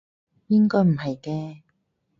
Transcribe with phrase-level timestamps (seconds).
[0.47, 1.61] 應該唔係嘅